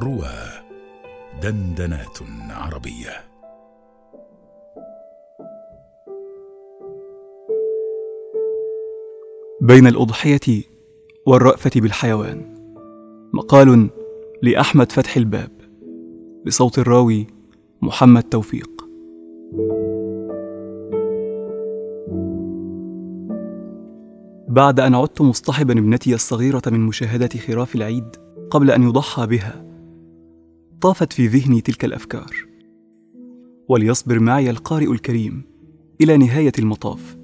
[0.00, 0.34] روى
[1.42, 2.18] دندنات
[2.50, 3.24] عربية.
[9.60, 10.62] بين الأضحية
[11.26, 12.54] والرأفة بالحيوان.
[13.32, 13.90] مقال
[14.42, 15.50] لأحمد فتح الباب.
[16.46, 17.26] بصوت الراوي
[17.82, 18.70] محمد توفيق.
[24.48, 28.16] بعد أن عدت مصطحبا ابنتي الصغيرة من مشاهدة خراف العيد
[28.50, 29.63] قبل أن يضحى بها
[30.84, 32.34] طافت في ذهني تلك الأفكار.
[33.68, 35.42] وليصبر معي القارئ الكريم
[36.00, 37.16] إلى نهاية المطاف.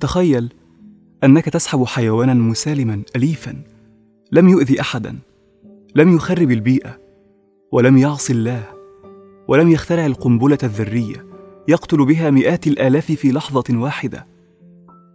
[0.00, 0.52] تخيل
[1.24, 3.62] أنك تسحب حيوانا مسالما أليفا
[4.32, 5.18] لم يؤذي أحدا
[5.94, 6.98] لم يخرب البيئة
[7.72, 8.64] ولم يعص الله
[9.48, 11.26] ولم يخترع القنبلة الذرية
[11.68, 14.26] يقتل بها مئات الآلاف في لحظة واحدة.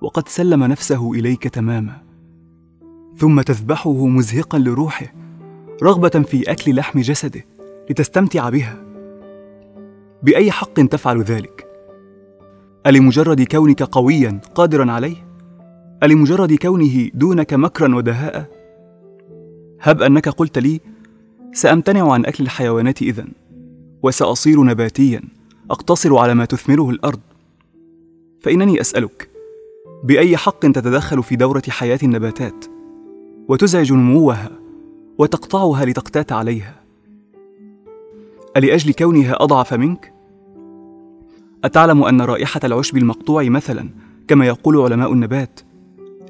[0.00, 2.02] وقد سلم نفسه إليك تماما
[3.16, 5.27] ثم تذبحه مزهقا لروحه
[5.82, 7.44] رغبة في أكل لحم جسده
[7.90, 8.84] لتستمتع بها.
[10.22, 11.68] بأي حق تفعل ذلك؟
[12.86, 15.28] ألمجرد كونك قويا قادرا عليه؟
[16.02, 18.46] ألمجرد كونه دونك مكرا ودهاء؟
[19.80, 20.80] هب أنك قلت لي
[21.52, 23.28] سأمتنع عن أكل الحيوانات إذن
[24.02, 25.22] وسأصير نباتيا
[25.70, 27.20] أقتصر على ما تثمره الأرض.
[28.40, 29.30] فإنني أسألك
[30.04, 32.64] بأي حق تتدخل في دورة حياة النباتات؟
[33.48, 34.57] وتزعج نموها؟
[35.18, 36.74] وتقطعها لتقتات عليها.
[38.56, 40.12] ألأجل كونها أضعف منك؟
[41.64, 43.88] أتعلم أن رائحة العشب المقطوع مثلا
[44.28, 45.60] كما يقول علماء النبات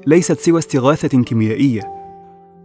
[0.07, 1.81] ليست سوى استغاثة كيميائية.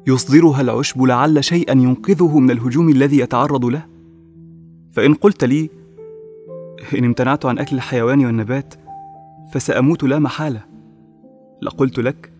[0.07, 3.87] يصدرها العشب لعل شيئا ينقذه من الهجوم الذي يتعرض له؟
[4.93, 5.71] فإن قلت لي
[6.99, 8.75] إن امتنعت عن أكل الحيوان والنبات
[9.53, 10.65] فسأموت لا محالة.
[11.63, 12.33] لقلت لك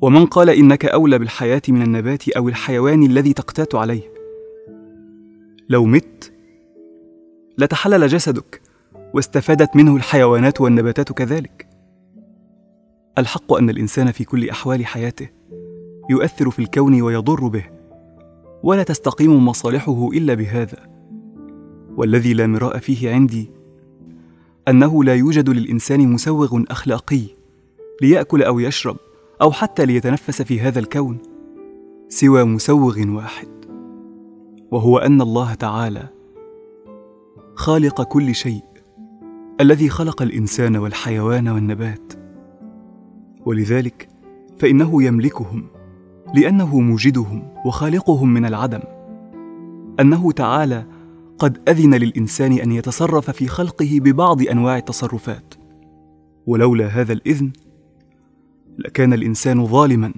[0.00, 4.12] ومن قال إنك أولى بالحياة من النبات أو الحيوان الذي تقتات عليه.
[5.68, 6.32] لو مت
[7.58, 8.60] لتحلل جسدك
[9.14, 11.68] واستفادت منه الحيوانات والنباتات كذلك.
[13.18, 15.28] الحق أن الإنسان في كل أحوال حياته
[16.10, 17.64] يؤثر في الكون ويضر به
[18.62, 20.88] ولا تستقيم مصالحه إلا بهذا.
[21.96, 23.50] والذي لا مراء فيه عندي
[24.68, 27.22] أنه لا يوجد للإنسان مسوغ أخلاقي
[28.02, 28.96] ليأكل أو يشرب.
[29.44, 31.18] أو حتى ليتنفس في هذا الكون
[32.08, 33.48] سوى مسوغ واحد
[34.70, 36.08] وهو أن الله تعالى
[37.54, 38.64] خالق كل شيء
[39.60, 42.12] الذي خلق الإنسان والحيوان والنبات.
[43.46, 44.08] ولذلك
[44.58, 45.66] فإنه يملكهم
[46.34, 48.80] لأنه موجدهم وخالقهم من العدم.
[50.00, 50.84] أنه تعالى
[51.38, 55.54] قد أذن للإنسان أن يتصرف في خلقه ببعض أنواع التصرفات.
[56.46, 57.52] ولولا هذا الإذن
[58.78, 60.14] لكان الإنسان ظالما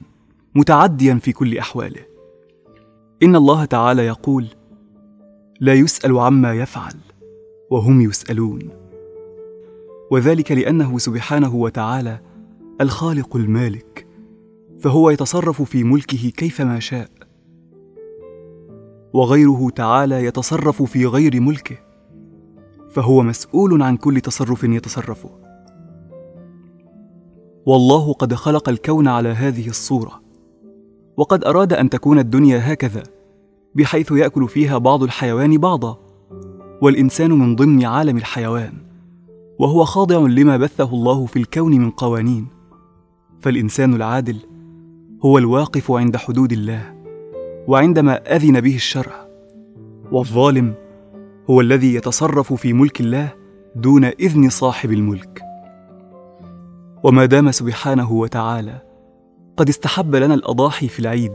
[0.55, 2.03] متعديا في كل أحواله.
[3.23, 4.47] إن الله تعالى يقول
[5.61, 6.95] لا يسأل عما يفعل
[7.71, 8.69] وهم يسألون.
[10.11, 12.21] وذلك لأنه سبحانه وتعالى
[12.81, 14.07] الخالق المالك
[14.79, 17.11] فهو يتصرف في ملكه كيفما شاء.
[19.13, 21.77] وغيره تعالى يتصرف في غير ملكه
[22.91, 25.46] فهو مسؤول عن كل تصرف يتصرفه.
[27.67, 30.21] والله قد خلق الكون على هذه الصورة.
[31.17, 33.03] وقد أراد أن تكون الدنيا هكذا
[33.75, 35.99] بحيث يأكل فيها بعض الحيوان بعضا.
[36.83, 38.73] والإنسان من ضمن عالم الحيوان
[39.59, 42.47] وهو خاضع لما بثه الله في الكون من قوانين.
[43.41, 44.37] فالإنسان العادل
[45.25, 46.95] هو الواقف عند حدود الله
[47.69, 49.27] وعندما أذن به الشرع.
[50.13, 50.75] والظالم
[51.51, 53.33] هو الذي يتصرف في ملك الله
[53.77, 55.46] دون إذن صاحب الملك.
[57.07, 58.83] وما دام سبحانه وتعالى
[59.57, 61.33] قد استحب لنا الأضاحي في العيد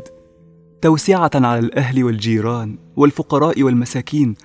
[0.81, 4.35] توسعة على الأهل والجيران والفقراء والمساكين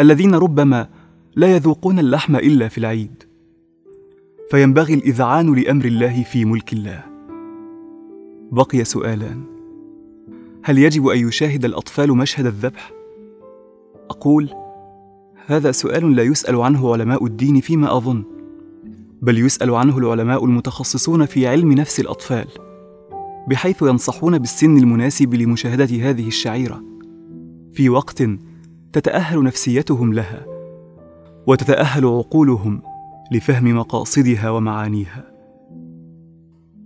[0.00, 0.88] الذين ربما
[1.36, 3.22] لا يذوقون اللحم إلا في العيد.
[4.50, 7.04] فينبغي الإذعان لأمر الله في ملك الله.
[8.52, 9.42] بقي سؤالان.
[10.64, 12.92] هل يجب أن يشاهد الأطفال مشهد الذبح؟
[14.10, 14.48] أقول
[15.46, 18.31] هذا سؤال لا يسأل عنه علماء الدين فيما أظن.
[19.22, 22.46] بل يسأل عنه العلماء المتخصصون في علم نفس الأطفال
[23.48, 26.82] بحيث ينصحون بالسن المناسب لمشاهدة هذه الشعيرة.
[27.72, 28.22] في وقت
[28.92, 30.46] تتأهل نفسيتهم لها
[31.46, 32.82] وتتأهل عقولهم
[33.32, 35.32] لفهم مقاصدها ومعانيها.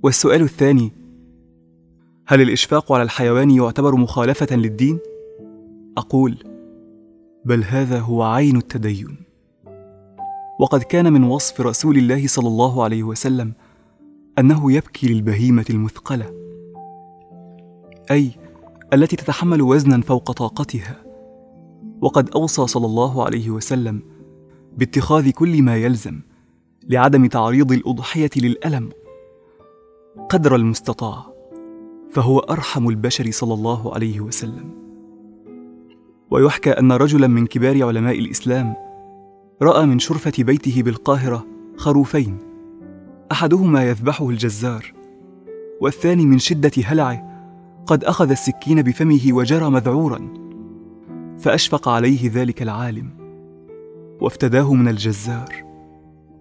[0.02, 0.92] والسؤال الثاني
[2.26, 4.98] هل الإشفاق على الحيوان يعتبر مخالفة للدين؟
[5.98, 6.38] أقول
[7.44, 9.25] بل هذا هو عين التدين.
[10.58, 13.52] وقد كان من وصف رسول الله صلى الله عليه وسلم
[14.38, 16.34] أنه يبكي للبهيمة المثقلة
[18.10, 18.30] أي
[18.92, 21.02] التي تتحمل وزنا فوق طاقتها.
[22.00, 24.02] وقد أوصى صلى الله عليه وسلم
[24.76, 26.20] باتخاذ كل ما يلزم
[26.88, 28.90] لعدم تعريض الأضحية للألم
[30.28, 31.26] قدر المستطاع
[32.10, 34.70] فهو أرحم البشر صلى الله عليه وسلم.
[36.30, 38.85] ويحكى أن رجلا من كبار علماء الإسلام
[39.62, 42.38] رأى من شرفة بيته بالقاهرة خروفين.
[43.32, 44.92] أحدهما يذبحه الجزار
[45.80, 47.36] والثاني من شدة هلعه
[47.86, 50.28] قد أخذ السكين بفمه وجرى مذعورا
[51.38, 53.10] فأشفق عليه ذلك العالم
[54.20, 55.64] وافتداه من الجزار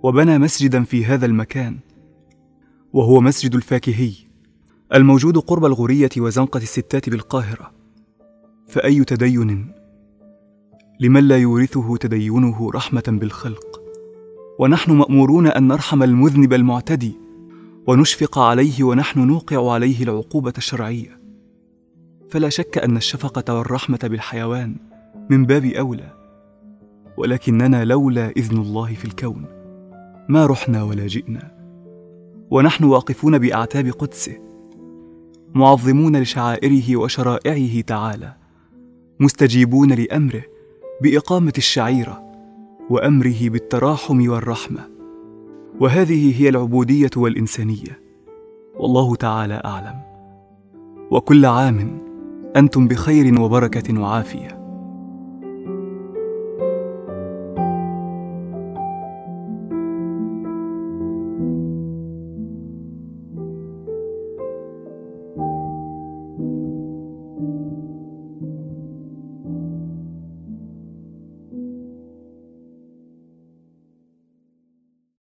[0.03, 1.77] وبنى مسجدا في هذا المكان
[2.93, 4.13] وهو مسجد الفاكهي
[4.93, 7.71] الموجود قرب الغورية وزنقة الستات بالقاهرة.
[8.67, 9.71] فأي تدين؟
[10.99, 13.81] لمن لا يورثه تدينه رحمة بالخلق.
[14.59, 17.19] ونحن مأمورون أن نرحم المذنب المعتدي
[17.87, 21.19] ونشفق عليه ونحن نوقع عليه العقوبة الشرعية.
[22.29, 24.75] فلا شك أن الشفقة والرحمة بالحيوان
[25.29, 26.13] من باب أولى
[27.17, 29.45] ولكننا لولا إذن الله في الكون.
[30.29, 31.55] ما رحنا ولا جئنا.
[32.51, 34.37] ونحن واقفون بأعتاب قدسه
[35.53, 38.33] معظمون لشعائره وشرائعه تعالى
[39.19, 40.43] مستجيبون لأمره
[41.01, 42.23] بإقامة الشعيرة
[42.89, 44.89] وأمره بالتراحم والرحمة.
[45.79, 47.99] وهذه هي العبودية والإنسانية.
[48.75, 50.01] والله تعالى أعلم.
[51.11, 51.97] وكل عام
[52.55, 54.54] أنتم بخير وبركة وعافية.